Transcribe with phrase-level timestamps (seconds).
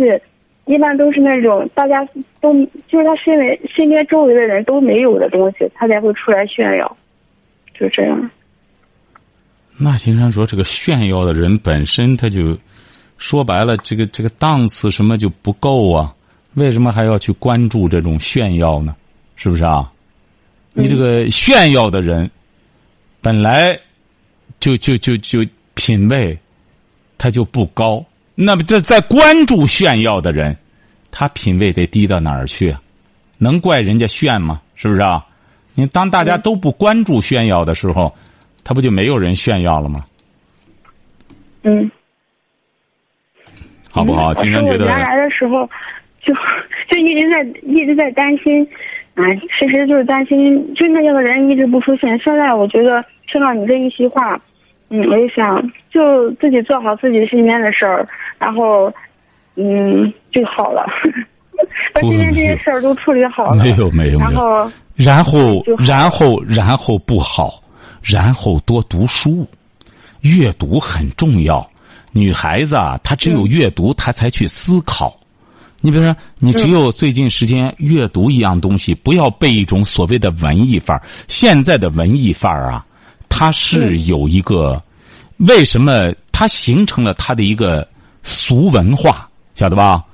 [0.00, 0.20] 西，
[0.66, 2.04] 一般都是那种大家
[2.40, 2.52] 都
[2.88, 6.96] 就是他身为身边周围的人都没有的东西，他才会出来炫耀，
[7.78, 8.30] 就这样。
[9.78, 12.58] 那经常说这个炫耀的人本身他就
[13.18, 16.14] 说白了，这个这个档次什么就不够啊？
[16.54, 18.94] 为什么还要去关注这种炫耀呢？
[19.36, 19.90] 是不是啊？
[20.72, 22.30] 你这个炫耀的人
[23.20, 23.78] 本来
[24.60, 25.40] 就就就就
[25.74, 26.38] 品味
[27.16, 30.56] 他就不高，那么这在关注炫耀的人，
[31.10, 32.80] 他品味得低到哪儿去啊？
[33.38, 34.60] 能怪人家炫吗？
[34.74, 35.26] 是不是啊？
[35.74, 38.14] 你当大家都不关注炫耀的时候。
[38.62, 40.04] 他不就没有人炫耀了吗？
[41.62, 41.90] 嗯，
[43.90, 44.34] 好不好？
[44.34, 45.66] 经常觉得原来的时候，
[46.20, 46.32] 就
[46.88, 48.62] 就一直在一直在担心，
[49.14, 49.24] 啊，
[49.58, 52.16] 其实就是担心，就那样的人一直不出现。
[52.18, 53.02] 现在我觉得
[53.32, 54.40] 听到你这一席话，
[54.90, 58.06] 嗯，我就想就自己做好自己身边的事儿，
[58.38, 58.92] 然后
[59.56, 60.84] 嗯就好了。
[61.94, 67.62] 把今天这些事儿都处理好了，没有没有没有，然后然后然后然后不好。
[68.02, 69.46] 然后多读书，
[70.22, 71.70] 阅读很重要。
[72.12, 75.14] 女孩子啊，她只有阅读，她才去思考。
[75.82, 81.02] 你比如说，你只有最近时间阅读一样东西，不要被一种所谓的文艺范儿。
[81.28, 82.82] 现在的文艺范儿啊，
[83.30, 84.82] 它是有一个，
[85.38, 87.88] 为什么它形成了它的一个
[88.22, 90.04] 俗文化，晓得吧？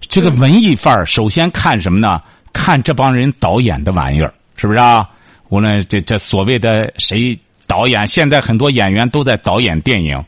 [0.00, 2.20] 这个文艺范儿，首先看什么呢？
[2.52, 5.08] 看这帮人导演的玩意儿，是不是啊？
[5.48, 10.22] 无论这这所谓的谁导演，现在很多演员都在导演电影。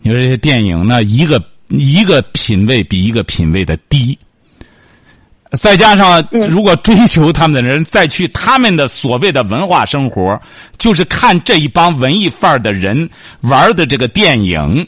[0.00, 4.18] 你说这些电影呢，一个一个品位比一个品位的低。
[5.56, 10.40] 再加上，如果追求他们的人再去他们的所谓的文化生活，
[10.78, 13.08] 就是看这一帮文艺范儿的人
[13.40, 14.86] 玩的这个电影，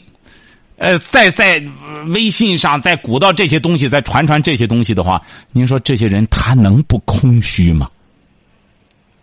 [0.77, 1.63] 呃，再在
[2.07, 7.89] 微信上再鼓捣这些东西，再传传这些东西的话，您说这些人他能不空虚吗？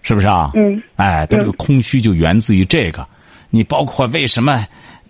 [0.03, 0.51] 是不是啊？
[0.55, 0.83] 嗯。
[0.97, 3.07] 哎，他这个空虚就源自于这个。
[3.51, 4.67] 你包括为什么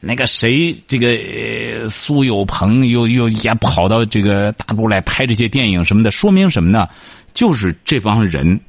[0.06, 6.86] 那个谁，这个苏有朋又又也跑到这个大陆来拍这些电影什么的，说明什么呢？
[7.32, 8.60] 就是这帮人，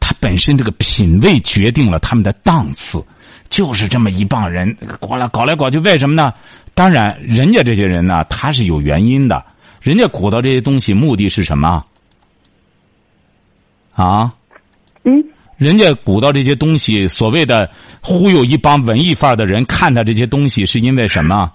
[0.00, 3.04] 他本身这个品味决定了他们的档次，
[3.48, 6.32] 就是这么一帮人搞来搞来搞去，为什么呢？
[6.74, 9.44] 当然，人家这些人呢，他是有原因的。
[9.80, 11.84] 人家鼓捣这些东西，目的是什么？
[13.92, 14.34] 啊？
[15.04, 15.24] 嗯。
[15.60, 17.68] 人家鼓捣这些东西，所谓的
[18.00, 21.52] 忽悠一帮文艺范儿的人看他这些东西，是因为什么？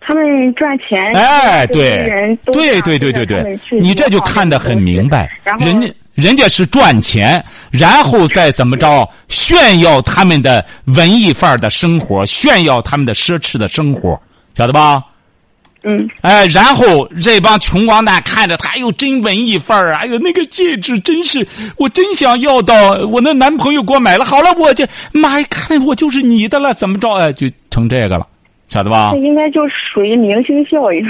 [0.00, 0.24] 他们
[0.54, 1.12] 赚钱。
[1.14, 5.28] 哎，对，对对对对对，你这就看得很明白。
[5.58, 14.18] 人家人家是赚钱，然后再怎么着炫耀他们的文艺范儿的生活，炫耀他们的奢侈的生活，
[14.54, 15.04] 晓得吧？
[15.88, 20.00] 嗯，哎，然后这帮穷光蛋看着他，哎呦，真文艺范儿啊！
[20.02, 21.46] 哎呦，那个戒指真是，
[21.78, 22.74] 我真想要到。
[23.06, 27.12] 我那男朋友给我买了，好了，我就妈一看我就是你的了，怎么着？
[27.14, 28.26] 哎，就成这个了，
[28.68, 29.10] 晓得吧？
[29.12, 31.00] 这应该就属于明星效应。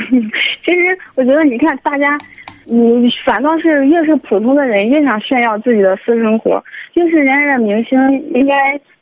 [0.62, 2.18] 其实我觉得，你看大家，
[2.66, 7.98] 你反倒是越是普通的人，越想炫耀自己的私生活；越是人家的明星，
[8.34, 8.54] 应该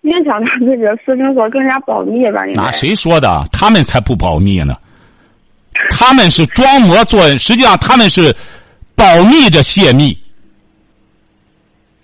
[0.03, 2.45] 越想让自己的私生活更加保密吧？
[2.55, 3.43] 那谁说的？
[3.51, 4.77] 他们才不保密呢。
[5.91, 8.35] 他们是装模作样，实际上他们是
[8.95, 10.17] 保密着泄密。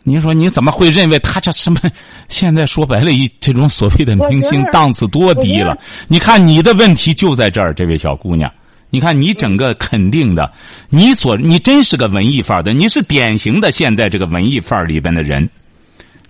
[0.03, 1.79] 你说你怎么会认为他这什么？
[2.29, 5.77] 现在说白了，一这种所谓的明星档次多低了？
[6.09, 8.51] 你看你的问题就在这儿，这位小姑娘，
[8.89, 10.51] 你看你整个肯定的，
[10.89, 15.49] 你所你真是个文艺范儿的，你是典型的现在这个文艺范儿里边的人，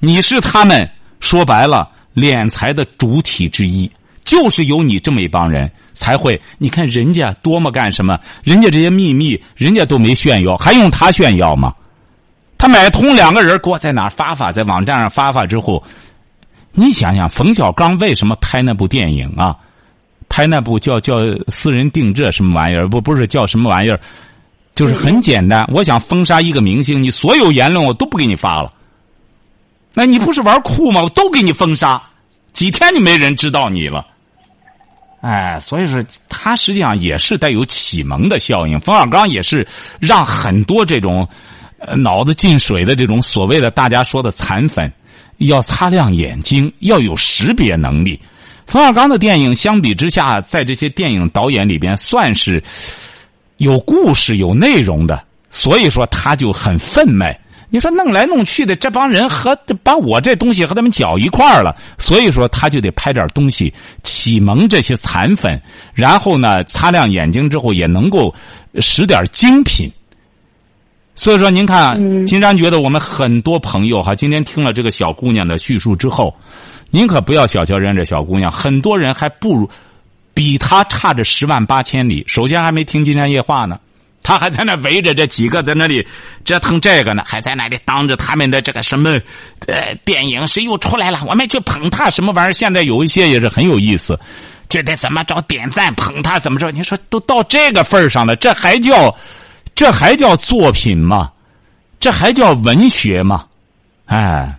[0.01, 0.91] 你是他们
[1.21, 3.91] 说白了敛财的主体之一。
[4.25, 8.19] 就是有你这么一帮人才会，你看人家多么干什么？
[8.45, 11.75] 人家这些秘密，人家都没炫耀，还用他炫耀吗？
[12.57, 15.83] 他买通两个人给我在哪发发，在网站上发发之后，
[16.73, 19.57] 你想想，冯小刚为什么拍那部电影啊？
[20.29, 21.17] 拍那部叫叫
[21.49, 22.87] 私人定制什么玩意儿？
[22.87, 23.99] 不不是叫什么玩意儿？
[24.77, 28.73] 就是很简单，我想封杀一个明星，你所有言论我都不给你发了。
[29.93, 31.03] 那你不是玩酷吗？
[31.03, 32.01] 我都给你封杀，
[32.53, 34.07] 几天就没人知道你了。
[35.21, 38.81] 哎，所以说他实际上也是带有启蒙的效应。
[38.81, 39.67] 冯小刚也是
[39.99, 41.29] 让很多这种
[41.99, 44.91] 脑子进水的这种所谓的大家说的残粉，
[45.37, 48.19] 要擦亮眼睛，要有识别能力。
[48.67, 52.63] 冯小刚的电影相比之下，在这些电影导演里边算是
[53.59, 57.37] 有故事、有内容的，所以说他就很愤懑。
[57.71, 63.73] 你说弄来弄去的，这帮人和把我这东西和他们搅一块儿了，所以说他就得拍点东西
[64.03, 65.61] 启蒙这些残粉，
[65.95, 68.35] 然后呢擦亮眼睛之后也能够
[68.81, 69.91] 使点精品。
[71.15, 76.35] 所以说，您看，金山觉得我们很多朋友哈，今天听了这个小姑娘的叙述之后，
[76.91, 79.69] 您可不要小瞧人家这小姑娘，很多人还不如
[80.33, 82.25] 比她差着十万八千里。
[82.27, 83.79] 首先还没听金山夜话呢。
[84.23, 86.07] 他还在那围着这几个在那里
[86.45, 89.19] 折腾这个呢，还在那里当着他们的这个什么
[89.67, 91.19] 呃电影谁又出来了？
[91.27, 92.53] 我们去捧他什么玩意儿？
[92.53, 94.19] 现在有一些也是很有意思，
[94.69, 96.71] 觉得怎么着点赞捧他怎么着？
[96.71, 99.17] 你说都到这个份上了，这还叫
[99.75, 101.33] 这还叫作品吗？
[101.99, 103.47] 这还叫文学吗？
[104.05, 104.55] 哎，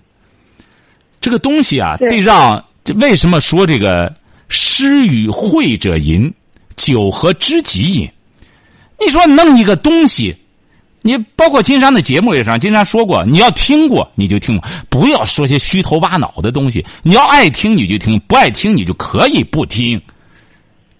[1.22, 2.64] 这个东西啊，得让
[2.96, 4.12] 为什么说这个
[4.50, 6.34] 诗与会者吟，
[6.76, 8.12] 酒和知己饮。
[9.04, 10.36] 你说弄一个东西，
[11.02, 16.86] 你包括金山的节目也是，金山说过，你要听过你就听，不要说些虚头巴脑的东西。
[17.02, 20.00] 你要爱听你就听，不爱听你就可以不听。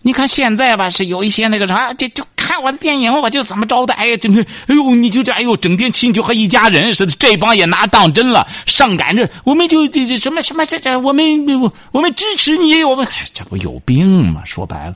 [0.02, 11.24] 你看现在吧，是有一些那个啥，就就看我的电影，我就怎么着的，哎呀，真是，哎呦，你就这，哎呦，整天亲就和一家人似的，这帮也拿当真了，上赶着，我们就这这什么什么这这，我们
[11.92, 14.42] 我们支持你，我们这不有病吗？
[14.44, 14.96] 说白了，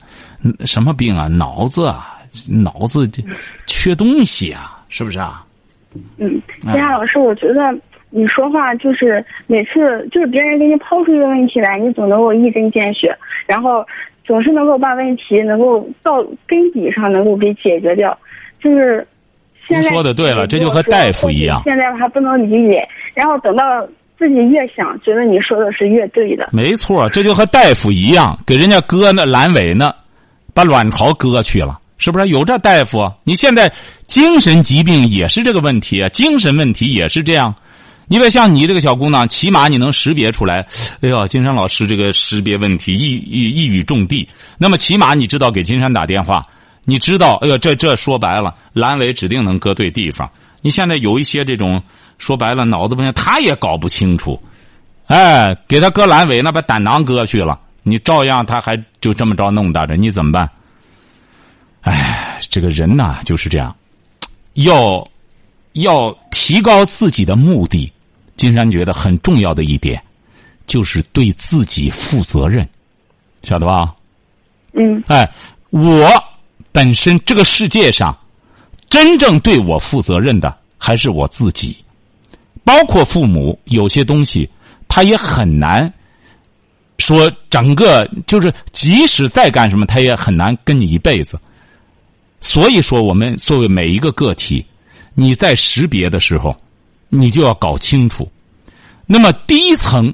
[0.66, 1.28] 什么病啊？
[1.28, 2.15] 脑子啊！
[2.48, 3.08] 脑子
[3.66, 5.44] 缺东西啊，是不是啊？
[6.18, 7.74] 嗯，金霞老师，我觉得
[8.10, 13.16] 你说话就是每次就是别人给你抛出一个问题来，你总能够一针见血，
[13.46, 13.84] 然后
[14.24, 18.16] 总是能够把问题能够到根底上能够给解决掉。
[18.62, 19.06] 就是
[19.66, 21.62] 现在说的对了，这就和大夫一样。
[21.64, 23.62] 现在还不能理解，然后等到
[24.18, 26.48] 自己越想，觉得你说的是越对的。
[26.52, 29.94] 没错，这就和大夫一样，给人家割那阑尾呢，
[30.52, 31.78] 把卵巢割去了。
[31.98, 33.12] 是不是有这大夫？
[33.24, 33.72] 你现在
[34.06, 37.54] 精神疾病也是这个问题，精神问题也是这样。
[38.08, 40.64] 你别像你这个小姑娘，起码你能识别出来。
[41.00, 44.28] 哎呦，金山老师这个识别问题一一一语中的。
[44.58, 46.44] 那么起码你知道给金山打电话，
[46.84, 50.30] 你知道，哎呦，这这说白了，阑尾指定能搁对地方。
[50.60, 51.82] 你现在有一些这种
[52.18, 54.40] 说白了脑子不行，他也搞不清楚。
[55.06, 60.48] 哎，给他割阑尾，那把胆囊割去了，你照样他还就这么着弄大着，你怎么办？
[61.86, 63.74] 哎，这个人呐就是这样，
[64.54, 65.08] 要
[65.74, 67.90] 要提高自己的目的。
[68.36, 70.02] 金山觉得很重要的一点，
[70.66, 72.68] 就是对自己负责任，
[73.44, 73.94] 晓得吧？
[74.72, 75.00] 嗯。
[75.06, 75.30] 哎，
[75.70, 76.06] 我
[76.72, 78.14] 本身这个世界上
[78.90, 81.76] 真正对我负责任的还是我自己，
[82.64, 83.56] 包括父母。
[83.66, 84.50] 有些东西
[84.88, 85.90] 他也很难
[86.98, 91.38] 说，整个就是即使再干什么，他也很难跟你一辈子。
[92.40, 94.64] 所以说，我们作为每一个个体，
[95.14, 96.54] 你在识别的时候，
[97.08, 98.30] 你就要搞清楚。
[99.06, 100.12] 那么第一层，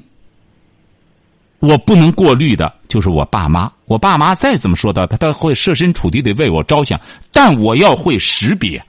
[1.59, 3.71] 我不能过滤的就是我爸妈。
[3.85, 6.99] 我爸妈再怎么说的，他他会设身处地的为我着想，
[7.31, 8.83] 但我要会识别，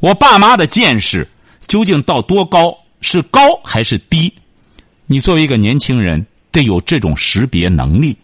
[0.00, 1.26] 我爸妈的见识
[1.66, 4.32] 究竟到多高，是高还是低？
[5.06, 8.16] 你作为一个年轻人，得有这种识别能力。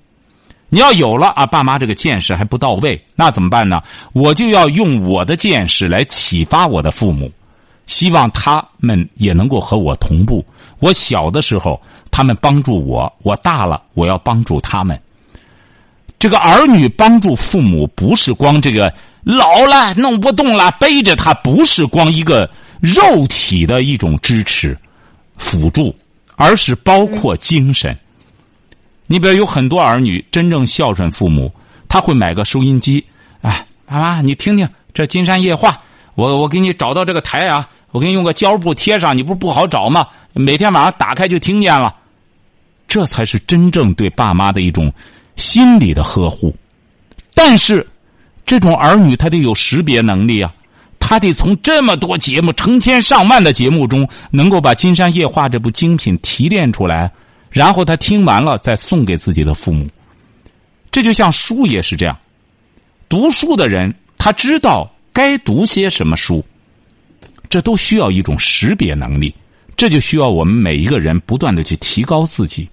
[0.74, 3.80] 你要有了啊，爸妈这个见识还不到位，那怎么办呢？
[4.12, 7.30] 我就要用我的见识来启发我的父母，
[7.86, 10.44] 希望他们也能够和我同步。
[10.80, 11.80] 我小的时候，
[12.10, 15.00] 他们帮助我；我大了，我要帮助他们。
[16.18, 18.92] 这个儿女帮助父母，不是光这个
[19.22, 22.50] 老了弄不动了背着他，不是光一个
[22.80, 24.76] 肉体的一种支持
[25.36, 25.94] 辅助，
[26.34, 27.96] 而是包括精神。
[29.06, 31.52] 你比如有很多儿女真正孝顺父母，
[31.88, 33.04] 他会买个收音机，
[33.42, 35.70] 哎，妈妈你听听这《金山夜话》，
[36.14, 40.06] 我我给你找到这个台啊，我给你用个胶布贴上，你不是不好找吗？
[40.32, 41.94] 每天晚上打开就听见了，
[42.88, 44.92] 这才是真正对爸妈的一种
[45.36, 46.54] 心理的呵护。
[47.34, 47.86] 但是，
[48.46, 50.52] 这种儿女他得有识别能力啊，
[50.98, 57.10] 他得从这么多节目、成千上万的节目中，能够把《金山夜话》这部精品提炼出来。
[57.54, 59.88] 然后他听完了，再送给自己的父母。
[60.90, 62.18] 这就像书也是这样，
[63.08, 66.44] 读书的人他知道该读些什么书，
[67.48, 69.32] 这都需要一种识别能力。
[69.76, 72.68] 这就需要我们每一个人不断的去提高自己，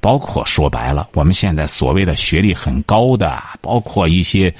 [0.00, 4.52] 包括说白了，我们现在所谓的学历很高的，包括一些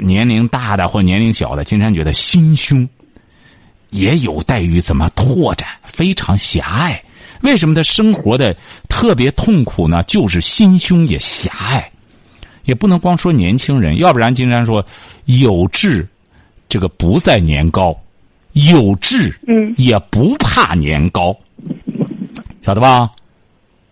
[0.00, 2.88] 年龄大的或年龄小的，经常觉得心胸
[3.90, 7.02] 也有待于怎么拓展，非常狭隘。
[7.42, 8.56] 为什么他生活的
[8.88, 10.02] 特别痛苦呢？
[10.04, 11.90] 就是心胸也狭隘，
[12.64, 14.84] 也不能光说年轻人，要不然经常说
[15.26, 16.06] 有志，
[16.68, 17.98] 这个不在年高，
[18.52, 21.36] 有志，嗯，也不怕年高，
[22.62, 23.10] 晓得吧？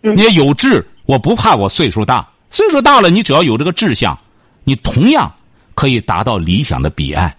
[0.03, 4.19] 嗯，你有志，我不怕我岁数大，岁数大了，你只要有这个志向，
[4.65, 5.33] 你同样
[5.75, 7.35] 可以达到理想的彼岸。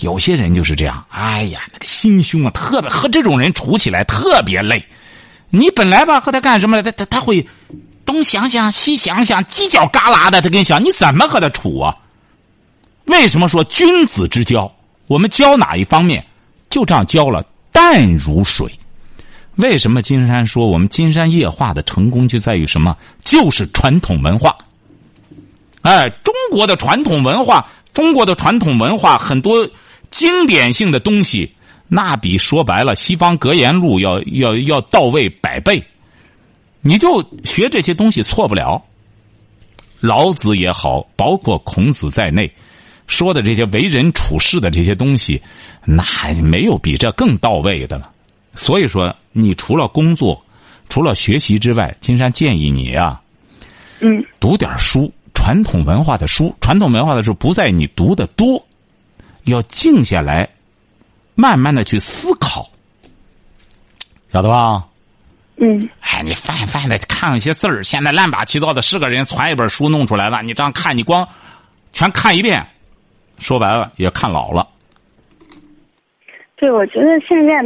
[0.00, 4.82] 有些人就是这样，哎呀，那个心胸啊，特别和这种人处起来特别累。
[5.50, 7.46] 你本来吧和他干什么他他他会
[8.06, 11.94] 东想想西想想，犄角旮旯的，他跟你想，你怎么和他处啊？
[13.06, 14.72] 为什么说君子之交？
[15.06, 16.24] 我们交哪一方面，
[16.70, 18.70] 就这样交了，淡如水。
[19.56, 22.96] 为什么金山说我们金山夜话的成功就在于什么？
[23.24, 24.56] 就是传统文化。
[25.82, 29.68] 哎，中国的传统文化，中国的传统文化很多
[30.10, 31.52] 经典性的东西，
[31.90, 35.84] 那比说白了西方格言录要要要到位百倍。
[36.80, 38.82] 你就学这些东西错不了。
[40.00, 42.50] 老子也好，包括孔子在内。
[43.06, 45.42] 说的这些为人处事的这些东西，
[45.84, 48.08] 那还没有比这更到位的了。
[48.54, 50.40] 所以说，你除了工作、
[50.88, 53.20] 除了学习之外，金山建议你啊，
[53.98, 56.54] 嗯，读点书，传统文化的书。
[56.60, 58.64] 传统文化的书不在你读的多，
[59.44, 60.48] 要静下来，
[61.40, 62.68] 慢慢的去思考，
[64.30, 64.84] 晓得吧？
[65.56, 71.26] 嗯，哎，你泛泛的看一些字儿，现在乱八七糟的，是个人传一本书弄出来了，你这样看，你光
[71.92, 72.64] 全看一遍。
[73.38, 74.66] 说白了，也看老了。
[76.56, 77.62] 对，我觉得现在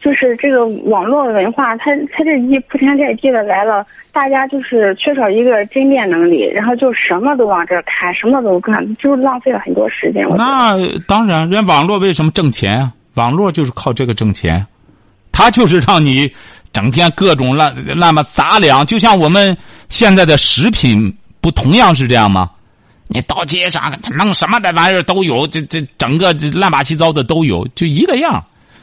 [0.00, 10.26] 就是这个网络文化，它它这一铺天盖地的来了，大家就是缺少一个甄别能力，然后就什么都往这看，什么都看，就浪费了很多时间。
[10.38, 10.74] 那
[11.06, 12.94] 当然，人网络为什么挣钱啊？
[13.20, 14.66] 网络就是靠这个挣钱，
[15.30, 16.32] 它就是让你
[16.72, 19.54] 整天各种乱乱么杂粮，就像我们
[19.90, 22.50] 现在的食品，不同样是这样吗？
[23.12, 28.42] 你到街上，他弄什么的玩意儿都有，这这整个这乱八七糟的都有，就一个样。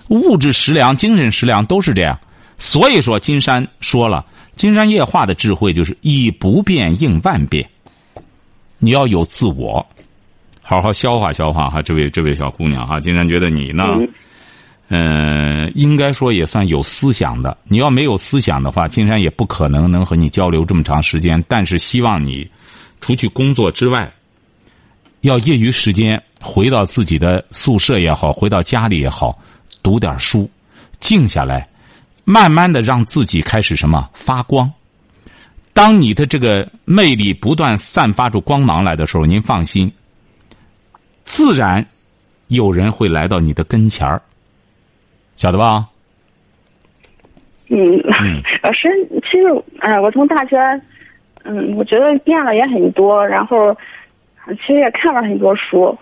[0.10, 2.20] 物质食粮、精神食粮都是这样。
[2.58, 4.26] 所以说，金山说了，
[4.56, 7.68] 金山夜话的智慧就是以不变应万变。
[8.80, 9.86] 你要有自我，
[10.68, 11.82] 好好消化消化哈。
[11.82, 13.86] 这位这位小姑娘哈，金山觉得你呢，
[14.90, 17.58] 嗯，应该说也算有思想的。
[17.64, 21.42] 你要没有思想的话，金山也不可能能和你交流这么长时间。
[21.48, 22.46] 但是希望你
[23.00, 24.12] 除去工作之外。
[25.22, 29.38] 要业余时间回到自己的宿舍也好，回到家里也好，
[29.82, 30.50] 读点书，
[31.00, 31.68] 静下来，
[32.24, 34.72] 慢慢的让自己开始什么发光。
[35.74, 39.92] 当你的这个魅力不断散发出光芒来的时候，您放心，
[41.28, 41.86] 自然
[42.48, 44.22] 有人会来到你的跟前儿，
[45.36, 45.86] 晓得吧？
[47.70, 47.78] 嗯，
[48.64, 48.88] 老师，
[49.30, 50.58] 其实，哎，我从大学，
[51.44, 53.76] 嗯，我觉得变了也很多，然后。
[54.66, 55.94] 其实也看了很多书，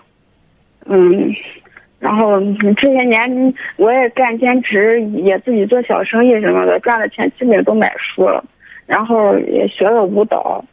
[0.84, 1.34] 嗯，
[1.98, 2.40] 然后
[2.76, 8.44] 这些年我也干兼职，也自己做小生意什么的，赚的钱基本都买书了，
[8.86, 10.64] 然后也学了舞蹈、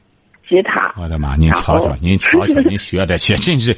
[0.48, 0.93] 吉他。
[1.01, 1.36] 我的妈！
[1.36, 3.75] 您瞧瞧，您瞧 瞧，您学这些真是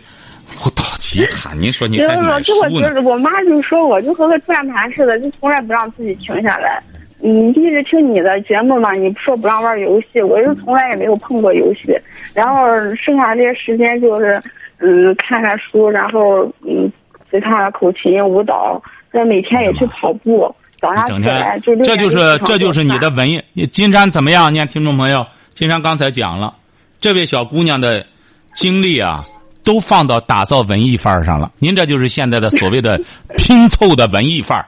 [0.64, 1.54] 舞蹈、吉他。
[1.54, 3.02] 您说您还买书呢？
[3.02, 6.82] 我妈就说我就和个转盘似的，就从来不让自己停下来。
[7.20, 8.92] 你一直听你的节目嘛？
[8.94, 11.98] 你说不让玩游戏，我就从来也没有碰过游戏。
[12.34, 14.40] 然后剩下这些时间就是，
[14.80, 16.92] 嗯，看看书，然后嗯，
[17.32, 20.54] 吉他、口琴、舞蹈，再每天也去跑步。
[20.82, 23.42] 早上起来就这就是这就是你的文艺。
[23.72, 24.54] 金山怎么样？
[24.54, 26.54] 你看，听众朋友，金山刚才讲了，
[27.00, 28.06] 这位小姑娘的
[28.54, 29.26] 经历啊，
[29.66, 31.52] 都放到打造文艺范儿上了。
[31.60, 32.98] 您这就是现在的所谓的
[33.38, 34.66] 拼凑的文艺范儿。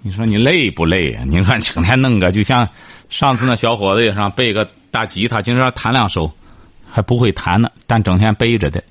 [0.00, 1.24] 你说你累不累啊？
[1.26, 2.66] 你看整天弄个，就像
[3.10, 6.32] 上次那小伙子也上背个大吉他，经常弹两首，
[6.90, 8.82] 还不会弹呢，但整天背着的。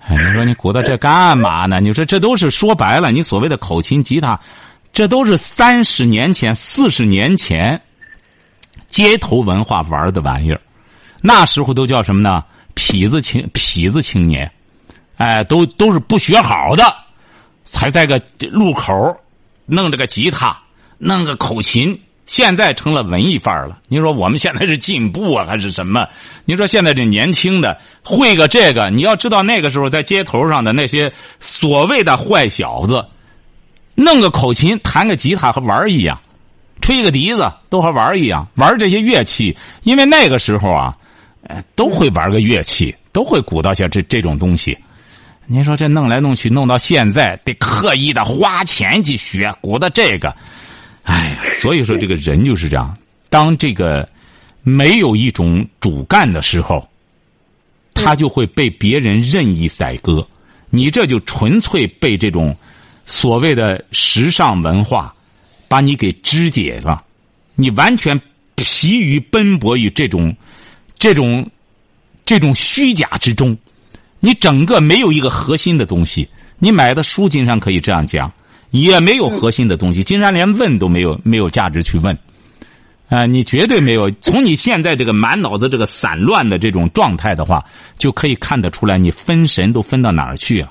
[0.00, 1.80] 哎，你说你鼓捣这干嘛呢？
[1.80, 4.38] 你说这都是说白了，你所谓的口琴、吉他，
[4.92, 7.80] 这都是三十年前、四十年前
[8.88, 10.60] 街头文化玩的玩意儿。
[11.22, 12.42] 那时候都叫什么呢？
[12.74, 14.50] 痞子青痞子青年，
[15.16, 16.94] 哎，都都是不学好的，
[17.64, 19.16] 才在个路口。
[19.72, 20.60] 弄这个吉他，
[20.98, 21.96] 弄个口琴，
[22.26, 23.78] 现在成了文艺范儿了。
[23.86, 26.08] 你说我们现在是进步啊，还是什么？
[26.44, 33.06] 你说现在这年轻的会个这个，你要知道那个时候在街头上的那些所谓的坏小子，
[33.94, 36.20] 弄个口琴，弹个吉他和玩一样，
[36.80, 39.56] 吹个笛子都和玩一样，玩这些乐器。
[39.84, 40.96] 因为那个时候啊，
[41.74, 44.76] 都会玩个乐器，都会鼓捣下这这种东西。
[45.46, 50.34] 您说这弄来弄去，弄到现在得刻意的花钱去学，鼓捣这个，
[51.02, 52.96] 哎呀，所以说这个人就是这样。
[53.28, 54.08] 当这个
[54.62, 56.88] 没有一种主干的时候，
[57.94, 60.24] 他就会被别人任意宰割。
[60.70, 62.56] 你这就纯粹被这种
[63.04, 65.12] 所谓的时尚文化，
[65.66, 67.02] 把你给肢解了，
[67.56, 68.20] 你完全
[68.54, 70.32] 疲于奔波于这种
[71.00, 71.50] 这种
[72.24, 73.58] 这种虚假之中，
[74.20, 76.28] 你整个没有一个核心的东西。
[76.60, 78.30] 你买的书，金山可以这样讲，
[78.70, 80.04] 也没有核心的东西。
[80.04, 82.16] 金山连问都没有，没有价值去问。
[83.08, 84.10] 啊，你绝对没有。
[84.20, 87.64] 从你现在这个满脑子这个散乱的这种状态的话，
[87.98, 90.68] 就可以看得出来，你分神都分到哪儿去了，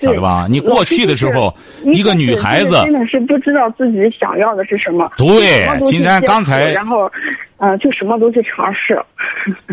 [0.00, 0.46] 晓得吧？
[0.48, 5.10] 你过去的时候，一个女孩子真的是不知道自己想要的是什么。
[5.16, 7.10] 对，金山刚才，然后，
[7.56, 8.98] 呃，就什么都去尝试。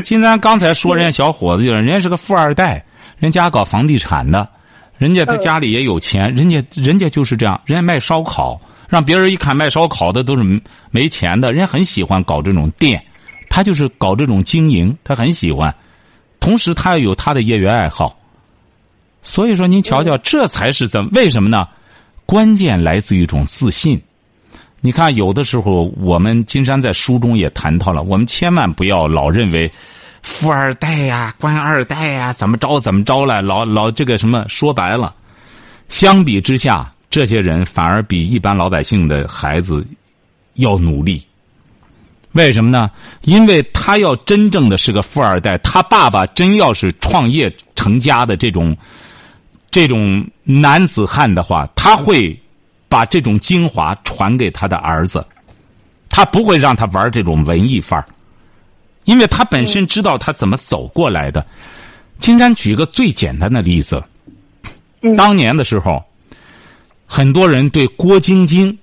[0.03, 2.83] 金山刚才 说，人家小伙子就是，人家是个富二代。
[3.19, 4.49] 人家搞房地产的，
[4.97, 10.43] 人家他家里也有钱，人家人家就是这样，人家卖烧烤，让别人一看卖烧烤的都是
[10.91, 13.01] 没钱的，人家很喜欢搞这种店，
[13.49, 15.73] 他就是搞这种经营，他很喜欢，
[16.41, 18.13] 同时他也有他的业余爱好，
[19.23, 21.65] 所以说您瞧瞧，这才是怎为什么呢？
[22.25, 23.99] 关键来自于一种自信。
[24.81, 29.71] 你看，有的时候我们金山在书中也谈到了，我们千万不要老认为。
[30.21, 33.41] 富二代呀，官二代呀，怎么着怎么着了？
[33.41, 34.45] 老老这个什么？
[34.47, 35.13] 说白了，
[35.89, 39.85] 相比之下，这些人反而比一般老百姓的孩子
[40.53, 41.21] 要努力。
[42.31, 42.89] 为什么呢？
[43.23, 48.75] 因为他要真正的是个富二代，他爸爸真要是创业成家的这种
[49.73, 52.39] 这种男子汉的话，他会
[52.87, 55.25] 把这种精华传给他的儿子，
[56.09, 58.05] 他不会让他玩这种文艺范儿。
[59.05, 61.43] 因为他本身知道他怎么走过来的。
[62.19, 64.01] 金山举个最简单的例子，
[65.17, 66.03] 当年的时候，
[67.07, 68.77] 很多人对郭晶晶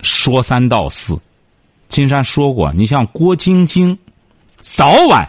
[0.00, 1.14] 说三道四。
[1.90, 3.98] 金山说过，你像郭晶晶，
[4.60, 5.28] 早晚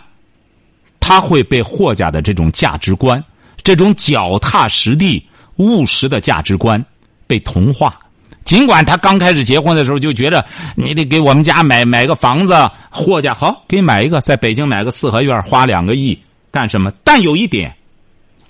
[1.02, 3.22] 他会被霍家的这种价值观、
[3.64, 5.26] 这种脚踏实地、
[5.58, 6.84] 务实的价值观
[7.26, 7.98] 被同化。
[8.44, 12.54] 尽管他刚开始结婚的时候就觉得你得给我们家买买个房子，
[12.90, 16.20] 霍家好给买一个，在北京买个四合院，花两个亿
[16.52, 16.92] 干什么？
[17.06, 17.74] 但有一点，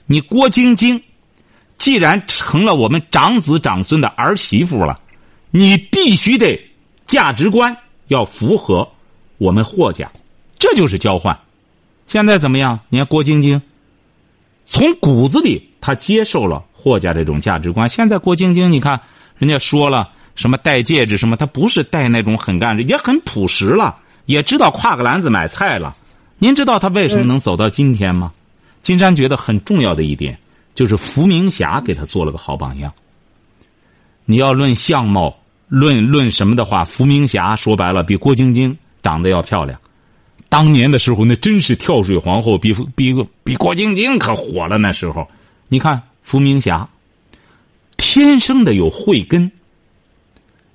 [0.07, 0.99] 你郭晶晶
[1.77, 4.99] 既然成了我们长子长孙的儿媳妇了，
[5.51, 6.59] 你必须得
[7.05, 8.89] 价值观要符合
[9.37, 10.11] 我们霍家，
[10.57, 11.37] 这就是交换。
[12.07, 12.79] 现在怎么样？
[12.89, 13.61] 你看郭晶晶
[14.63, 17.87] 从骨子里他接受了霍家这种价值观。
[17.87, 18.99] 现在郭晶晶，你看。
[19.39, 25.97] 人家说了什么戴戒指什么，他不是戴那种很干也很朴实了，也知道挎个篮子买菜了。
[26.37, 28.31] 您知道他为什么能走到今天吗？
[28.83, 30.37] 金山觉得很重要的一点
[30.75, 32.93] 就是伏明霞给他做了个好榜样。
[34.23, 35.35] 你要论相貌，
[35.67, 39.77] 论论什么的话，伏明霞说白了比郭晶晶长得要漂亮。
[40.53, 43.11] 当年的时候，那真是跳水皇后，比比
[43.43, 44.77] 比郭晶晶可火了。
[44.77, 45.27] 那时候，
[45.67, 46.87] 你看伏明霞。
[47.97, 49.51] 天生的有慧根。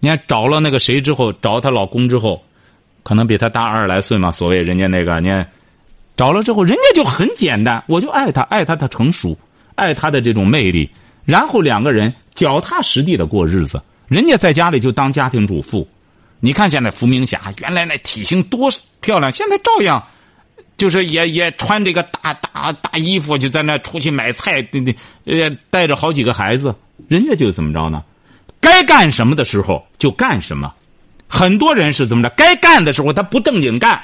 [0.00, 2.42] 你看找了那个谁之后，找她老公之后，
[3.04, 4.32] 可能比她大二十来岁嘛。
[4.32, 5.48] 所谓人家那个，你看
[6.16, 9.38] 找了之后，人家就很简单，我就爱他，爱他的成熟，
[9.76, 10.90] 爱他的这种魅力。
[11.24, 13.80] 然后两个人脚踏实地的过日子。
[14.08, 15.86] 人家在家里就当家庭主妇。
[16.40, 18.70] 你看现在伏明霞，原来那体型多
[19.00, 20.02] 漂亮，现在照样。
[20.76, 26.72] 就是也也穿这个大大大衣服，就在那出去买菜，对对，呃，带着好几个孩子，
[27.08, 28.00] 人家就怎么着呢？
[28.60, 30.72] 该干什么的时候就干什么。
[31.26, 32.30] 很多人是怎么着？
[32.36, 34.00] 该干的时候他不正经干，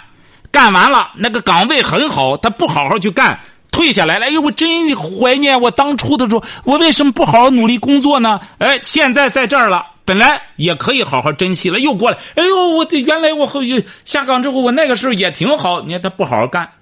[0.50, 3.38] 干完了那个岗位很好，他不好好去干，
[3.70, 4.26] 退下来了。
[4.26, 8.40] 哎呦，我真怀念我当初的时候，我为什么不好好努力工作呢？
[8.58, 9.86] 哎，现在在这儿了。
[10.04, 12.18] 本来也可以好好珍惜了，又过来。
[12.34, 13.60] 哎呦，我这原来我后
[14.04, 15.80] 下岗之后，我那个时候也挺好。
[15.82, 16.72] 你看他不好好干，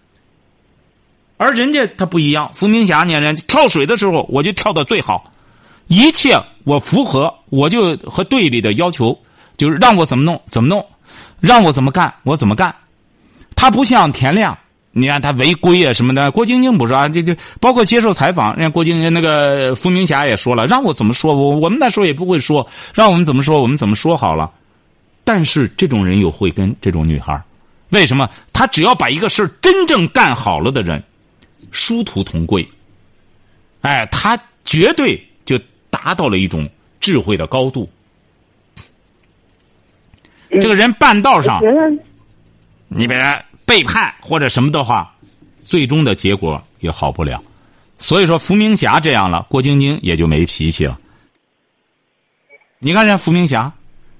[1.37, 2.53] 而人家他不一样。
[2.53, 5.33] 伏明霞，你看人跳水的时候，我就跳的最好，
[5.87, 9.19] 一切我符合，我就和队里的要求，
[9.57, 10.85] 就是让我怎么弄怎么弄，
[11.41, 12.75] 让我怎么干我怎么干。
[13.55, 14.59] 他不像田亮。
[14.95, 17.09] 你看他违规啊什么的，郭晶晶不是啊？
[17.09, 21.35] 就就包括接受采访，人家郭晶晶那个伏明霞也说了，让我怎么说？
[21.35, 23.63] 我我们那时候也不会说，让我们怎么说？
[23.63, 24.53] 我们怎么说好了？
[25.25, 27.43] 但是这种人有慧根，这种女孩
[27.89, 28.29] 为什么？
[28.53, 31.03] 她只要把一个事真正干好了的人，
[31.71, 32.69] 殊途同归。
[33.81, 36.69] 哎，她绝对就达到了一种
[37.01, 37.89] 智慧的高度。
[40.61, 41.63] 这个人半道上，
[42.89, 43.19] 你别。
[43.73, 45.11] 背叛或者什么的话，
[45.63, 47.43] 最终的结果也好不了。
[47.97, 50.99] 所以说，伏明霞这样了，郭晶晶也就没脾气了。
[52.81, 53.73] 你看人家伏明霞，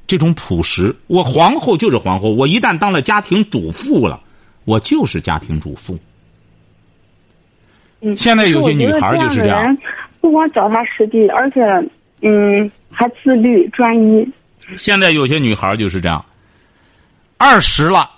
[0.07, 4.19] 这种朴实，我皇后就是皇后，我一旦当了家庭主妇了，
[4.65, 5.99] 我就是家庭主妇。
[8.17, 9.77] 现在有些女孩就是这样，
[10.23, 11.61] 不光脚踏实地，而且
[12.23, 14.27] 嗯还自律专一。
[14.79, 16.25] 现在有些女孩就是这样，
[17.37, 18.09] 二十了，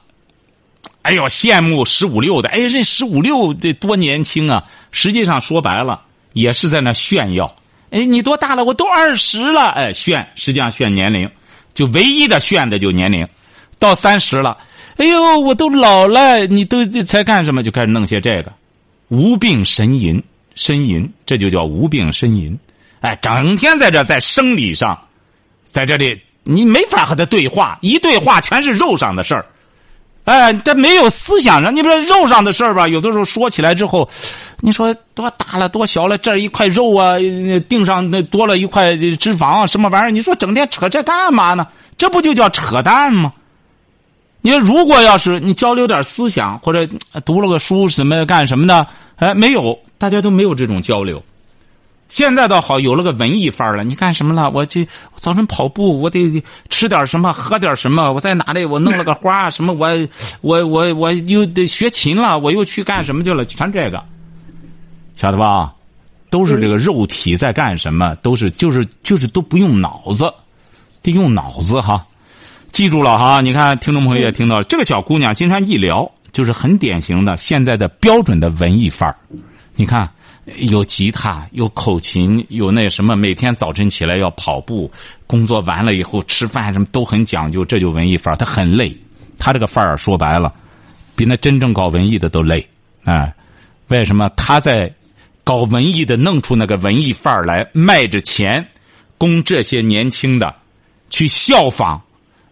[1.05, 4.65] 哎呦羡慕十五六的，哎这十五六这多年轻啊！
[4.91, 6.01] 实际上说白了
[6.33, 7.55] 也是在那炫耀。
[7.91, 8.65] 哎，你多大了？
[8.65, 11.31] 我都二十了，哎炫，实际上炫年龄，
[11.75, 13.29] 就唯一的炫的就年龄。
[13.79, 14.57] 到三十了，
[14.97, 17.63] 哎呦我都老了，你都才干什么？
[17.63, 18.51] 就开始弄些这个，
[19.09, 20.23] 无病呻吟，
[20.57, 22.59] 呻吟，这就叫无病呻吟。
[23.01, 24.99] 哎，整天在这在生理上，
[25.65, 26.19] 在这里。
[26.47, 29.47] 你没法和他对话，一对话全是肉上的事儿，
[30.25, 31.75] 哎，他没有思想上。
[31.75, 34.09] 你比如肉上的事儿吧，有的时候说起来之后，
[34.61, 37.19] 你说多大了，多小了，这一块肉啊，
[37.69, 40.11] 腚上那多了一块脂肪，什么玩意儿？
[40.11, 41.67] 你说整天扯这干嘛呢？
[41.99, 43.33] 这不就叫扯淡吗？
[44.41, 46.87] 你说如果要是你交流点思想，或者
[47.25, 51.23] 读了个书什么干什么的，哎，没有，大家都没有这种交流。
[52.15, 53.83] 现在倒好，有了个文艺范儿了。
[53.83, 54.49] 你干什么了？
[54.49, 58.13] 我这早晨跑步，我得吃点什么，喝点什么。
[58.13, 58.65] 我在哪里？
[58.65, 59.73] 我弄了个花，什么？
[59.73, 59.89] 我
[60.41, 63.45] 我我我又得学琴了，我又去干什么去了？
[63.45, 64.01] 全这个，
[65.17, 65.73] 晓得吧？
[66.31, 68.15] 都是这个肉体在干什么？
[68.23, 70.33] 都是就是就是都不用脑子，
[71.03, 72.07] 得用脑子哈。
[72.71, 73.41] 记住了哈！
[73.41, 79.17] 你看，听众朋友也听到，这个小姑娘经常一聊，就是很典型的现在的标准的文艺范儿。
[79.75, 80.09] 你看。
[80.57, 84.91] 有吉他，有口琴，有那什么，每天早晨起来要跑步，
[85.27, 88.37] 工作完了以后吃饭什么都很讲究，这就文艺范儿。
[88.37, 88.97] 他很累，
[89.39, 90.53] 他这个范儿说白了，
[91.17, 92.69] 比那真正搞文艺的都累
[93.05, 93.33] 啊！
[93.89, 94.95] 为什么他在
[95.45, 98.67] 搞文艺的弄出那个文艺范儿来，卖着钱，
[99.19, 100.55] 供这些年轻的
[101.11, 102.01] 去效仿，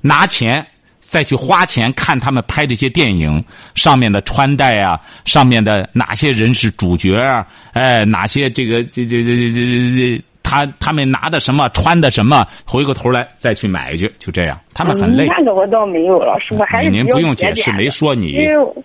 [0.00, 0.66] 拿钱。
[1.02, 7.44] 再去花钱看他们拍这些电影上面的穿戴啊，上面的哪些人是主角啊？
[7.72, 12.46] 哎，哪些这个这这这这这这他他们拿的什么穿的什么？
[12.64, 14.58] 回过头来再去买去，就这样。
[14.72, 15.26] 他们很累。
[15.26, 18.38] 那个我倒没有了，是我还是您不用解释，没说你，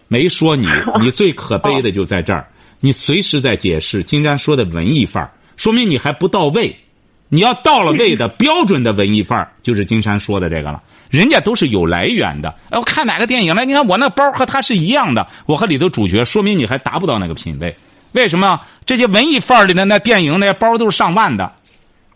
[0.08, 0.68] 没说你，
[1.00, 2.48] 你最可悲的就在这儿。
[2.80, 6.76] 你随时在解释，金山说的文艺范儿，说明你还不到位。
[7.30, 10.82] 你要到了位的标准的文艺范儿，就是金山说的这个了。
[11.10, 12.50] 人家都是有来源的。
[12.70, 13.66] 哎，我看哪个电影了？
[13.66, 17.76] 你看我那包和他是一样的，我和里头主角，说明你还达不到那个品位。
[18.14, 18.60] 为什么？
[18.86, 21.52] 这些文艺范儿里的那电影那包都是上万的。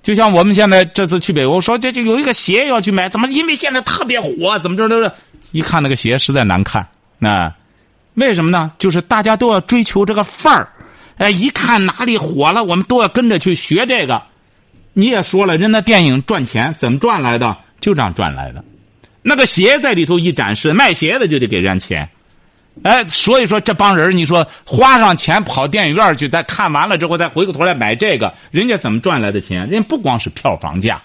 [0.01, 3.27] 就像我们现在这次去北欧，说这就有一个鞋要去买，怎么？
[3.29, 5.13] 因为现在特别火，怎么着着？
[5.51, 6.87] 一看那个鞋实在难看，
[7.19, 7.53] 那
[8.15, 8.71] 为什么呢？
[8.79, 10.67] 就是大家都要追求这个范儿。
[11.17, 14.21] 哎，一看哪里火了，我们都要跟着去学这个。
[14.93, 17.57] 你也说了，人那电影赚钱怎么赚来的？
[17.79, 18.63] 就这样赚来的。
[19.23, 22.09] 那个鞋在里头一展示，卖鞋的就得给人家钱。
[22.83, 29.69] 哎，所以说这帮人，你说花上钱跑电影院去，再看完了之后再回过头来买这个，人家怎么赚来的钱？
[29.69, 31.01] 人家不光是票房价，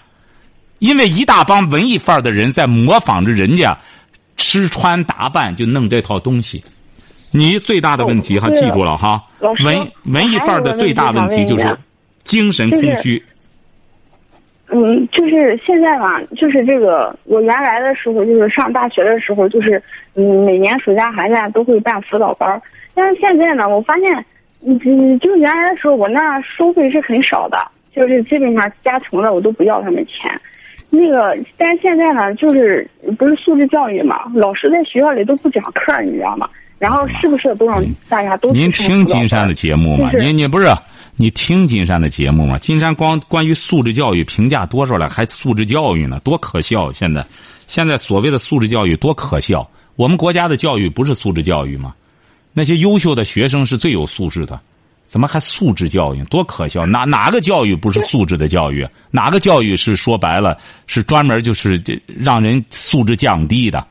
[0.79, 3.77] 因为一大帮文艺范儿的人在模仿着人家
[4.37, 6.63] 吃穿打扮，就弄这套东西。
[7.31, 9.21] 你最大的问题哈，记住了哈，
[9.63, 11.77] 文文艺范儿的最大问题就是
[12.23, 13.23] 精神空虚。
[14.69, 19.81] 嗯，就是现在嘛，就是这个，我原来的时候就是上大学的时候，就是
[20.15, 22.61] 嗯，每年暑假寒假都会办辅导班
[22.93, 24.25] 但是现在呢，我发现，
[24.65, 27.57] 嗯，就原来的时候我那收费是很少的，
[27.95, 30.29] 就是基本上加成的我都不要他们钱。
[30.89, 32.85] 那个，但是现在呢，就是
[33.17, 36.49] 不是素质教育嘛，老师在学校里都不讲课，你知道吗？
[36.79, 38.51] 然后是不是都让大家都？
[38.51, 40.11] 您听金山的节目吗？
[40.19, 40.67] 您您不是？
[41.19, 42.59] 你听金山的节目吗？
[42.59, 46.19] 金山光关于素质教育评价多少了，还素质教育呢？
[46.19, 46.91] 多可笑！
[46.91, 47.25] 现在，
[47.67, 49.67] 现在所谓的素质教育多可笑！
[49.95, 51.95] 我们国家的教育不是素质教育吗？
[52.53, 54.59] 那些优秀的学生是最有素质的，
[55.05, 56.23] 怎么还素质教育？
[56.25, 56.85] 多可笑！
[56.85, 58.87] 哪哪个教育不是素质的教育？
[59.09, 63.83] 哪个教育是说白了是专门就是让人素质降低的？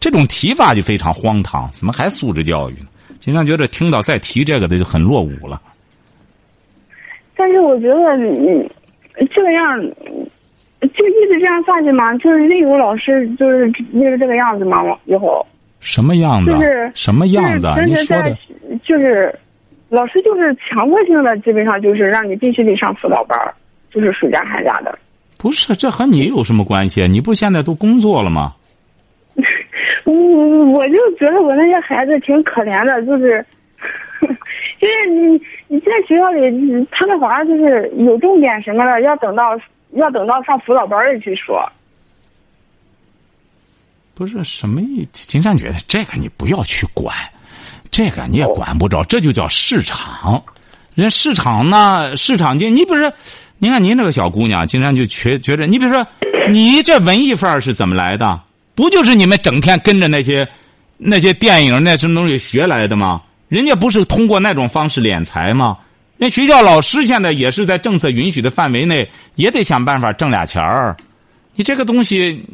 [0.00, 1.70] 这种提法就非常荒唐。
[1.70, 2.86] 怎么还素质教育呢？
[3.20, 5.62] 金山觉得听到再提这个的就很落伍了。
[7.36, 8.68] 但是我觉得，嗯，
[9.34, 9.76] 这个样，
[10.80, 12.16] 就一直这样下去吗？
[12.18, 14.78] 就是例如老师就是一直这个样子吗？
[15.06, 15.44] 以后
[15.80, 16.52] 什么样子？
[16.52, 17.68] 就是什么样子？
[17.86, 18.36] 你说的，
[18.84, 19.34] 就是
[19.88, 23.36] 老师就是强迫性的，基本上就是让你必须得上辅导班
[23.90, 24.96] 就是暑假寒假的。
[25.38, 27.06] 不是，这和你有什么关系？
[27.08, 28.54] 你不现在都工作了吗？
[30.04, 33.44] 我我就觉得我那些孩子挺可怜的，就是。
[35.34, 39.58] 你你在学校里，他们好像就是有重点什么的，要等到
[39.92, 41.68] 要等到上辅导班里去说。
[44.14, 45.06] 不是什么意？
[45.12, 47.14] 金山觉得这个你不要去管，
[47.90, 50.42] 这个你也管不着，这就叫市场。
[50.94, 53.12] 人市场呢，市场经，你比如说，
[53.58, 56.06] 您看您这个小姑娘，经常就觉觉着，你比如说，
[56.48, 58.40] 你这文艺范儿是怎么来的？
[58.76, 60.48] 不就是你们整天跟着那些
[60.96, 63.22] 那些电影那什么东西学来的吗？
[63.54, 65.78] 人家不是通过那种方式敛财吗？
[66.16, 70.96] 那学校老师现在也是在政策允许的范围内，也得想办法挣俩钱儿。
[71.54, 72.44] 你这个东西，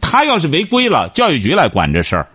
[0.00, 2.26] 他要是违规了，教育局来管这事儿。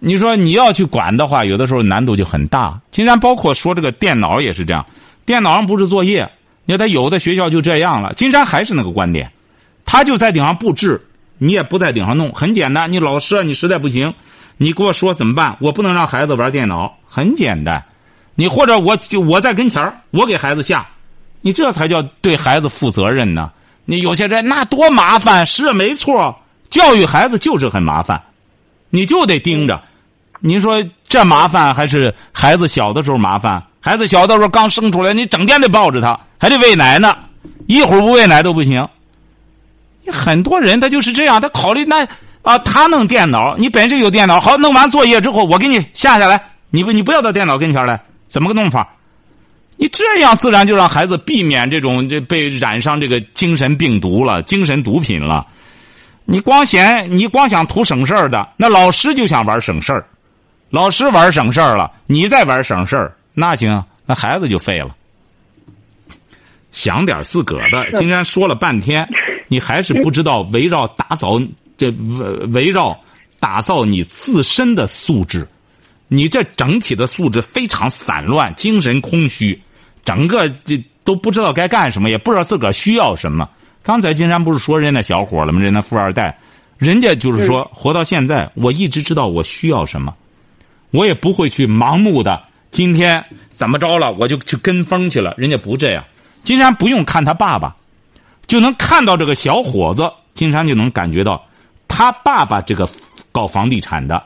[0.00, 2.80] 你说你要去管的话，有的时候难度就很大。
[2.90, 4.84] 竟然包括说这个电脑也是这样，
[5.24, 6.28] 电脑上布置作业，
[6.64, 8.12] 你看他有的学校就这样了。
[8.14, 9.30] 金山还是那个观点，
[9.84, 11.00] 他就在顶上布置，
[11.44, 12.90] 你也不在顶上弄，很简单。
[12.90, 14.14] 你老师啊，你实在不行，
[14.56, 15.58] 你给我说怎么办？
[15.60, 17.84] 我不能让孩子玩电脑，很简单。
[18.34, 20.86] 你或者我就我在跟前，我给孩子下，
[21.42, 23.50] 你这才叫对孩子负责任呢。
[23.84, 26.34] 你有些人那多麻烦，是没错，
[26.70, 28.22] 教育孩子就是很麻烦，
[28.88, 29.82] 你就得盯着。
[30.40, 33.62] 你说这麻烦还是孩子小的时候麻烦？
[33.80, 37.14] 孩子小的时候刚生出来，你整天得抱着他，还得喂奶呢，
[37.66, 38.88] 一会儿不喂奶都不行。
[40.10, 42.06] 很多人他就是这样，他考虑那
[42.42, 48.88] 啊，他弄电脑，你本身有电脑，好，弄完作业之后，我给你下下来，你不你不要到电脑跟前来，怎么个弄法？
[49.76, 55.46] 你这样自然就让孩子避免这种这被染上这个精神病毒了，精神毒品了。
[56.26, 60.06] 你光嫌你光想图省事儿的，那老师就想玩省事儿，
[60.70, 64.94] 老师玩省事儿了，你再玩省事儿，那行，那孩子就废了。
[66.72, 69.08] 想点自个儿的，今天说了半天，
[69.48, 71.40] 你还是不知道围绕打扫
[71.76, 72.98] 这围围绕
[73.40, 75.46] 打造你自身的素质。
[76.08, 79.60] 你这整体的素质非常散乱，精神空虚，
[80.04, 83.48] 整个这都不知道该干什么，也不知道自个儿需要什么。
[83.82, 85.60] 刚才金山不是说人家小伙了吗？
[85.60, 86.38] 人家富二代，
[86.78, 90.14] 人家就是说活到现在，我一直知道我需要什么，
[90.90, 95.34] 我也不会去盲目的今天怎么着了我就去跟风去了。
[95.36, 96.04] 人家不这样，
[96.44, 97.74] 金山不用看他爸爸，
[98.46, 101.44] 就能看到这个小伙子，金山就能感觉到
[101.88, 102.88] 他爸爸这个
[103.32, 104.24] 搞房地产的，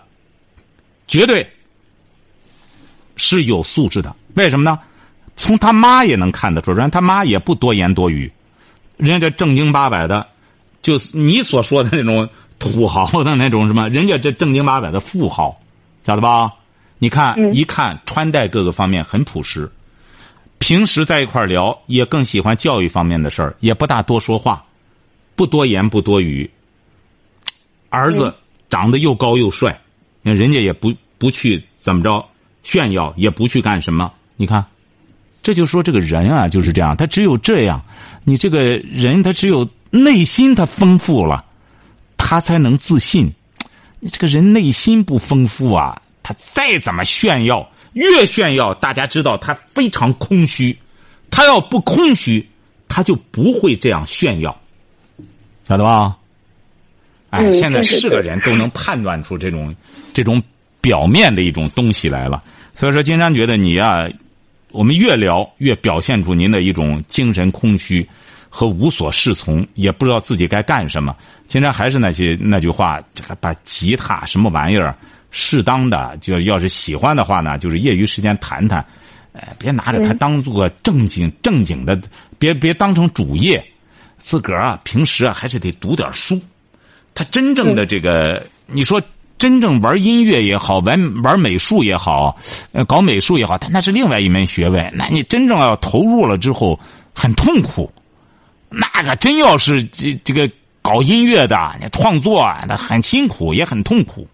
[1.06, 1.48] 绝对。
[3.20, 4.78] 是有素质的，为什么呢？
[5.34, 8.32] 从他妈也能看得出，人他妈也不多言多语，
[8.96, 10.24] 人家这正经八百的，
[10.82, 12.28] 就是你所说的那种
[12.60, 15.60] 土豪的那种什么，人家这正经八百的富豪，
[16.06, 16.54] 晓得吧？
[16.98, 19.68] 你看，一看穿戴各个方面很朴实，
[20.68, 24.62] 平时在一块聊也更喜欢教育方面的事儿，也不大多说话，
[25.34, 26.50] 不多言不多语。
[27.88, 28.34] 儿子
[28.68, 29.80] 长得又高又帅，
[30.20, 32.22] 那人家也不不去怎么着。
[32.64, 34.62] 炫耀也不去干什么，你看，
[35.42, 37.82] 这就说这个人啊就是这样，他只有这样，
[38.24, 41.46] 你这个人他只有内心他丰富了，
[42.18, 43.32] 他才能自信。
[44.00, 47.66] 你这个人内心不丰富啊，他再怎么炫耀，
[47.98, 50.78] 越炫耀大家知道他非常空虚，
[51.30, 52.48] 他要不空虚，
[52.88, 54.58] 他就不会这样炫耀，
[55.68, 56.16] 晓得吧？
[57.30, 59.74] 哎，现在是个人都能判断出这种
[60.14, 60.42] 这种。
[60.80, 64.08] 表面的一种东西来了，所以说金山觉得你呀，
[64.70, 68.08] 我们越聊越表现出您的一种精神空虚
[68.48, 71.14] 和无所适从，也不知道自己该干什么。
[71.46, 74.94] 经常还是那些那句话，这个把吉他什么玩意儿，
[75.30, 78.84] 适当的就要是喜欢的话呢，就是业余时间弹弹，
[79.32, 82.00] 呃，别拿着它当做正经正经的，
[82.38, 83.64] 别别当成主业，
[84.18, 86.40] 自个儿啊平时啊还是得读点书。
[87.14, 89.00] 他真正的这个，你说。
[89.38, 92.36] 真正玩音乐也好，玩玩美术也好，
[92.72, 94.92] 呃，搞美术也好，但那是另外一门学问。
[94.92, 96.76] 那你真正要投入了之后，
[97.14, 97.88] 很痛苦。
[98.68, 100.50] 那个真要是这这个
[100.82, 104.26] 搞音乐的，你创作那很辛苦，也很痛苦，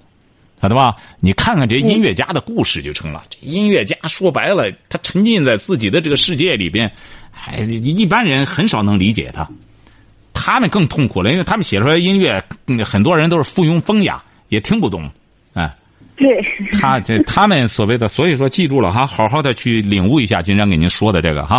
[0.61, 0.97] 晓得吧？
[1.21, 3.25] 你看看这音乐家的故事就成了。
[3.31, 6.91] 这音乐家说白了，他沉浸在自己的这个世界里边，
[7.31, 9.49] 还一般人很少能理解他。
[10.33, 12.43] 他们更痛苦了，因为他们写出来音乐，
[12.85, 14.23] 很多人都是附庸风雅。
[14.51, 15.11] 也听不懂，
[15.55, 15.75] 哎，
[16.17, 16.29] 对，
[16.79, 21.53] 他这他们所谓的，所以说记住了哈，好好的去领悟一下金山给您说的这个哈。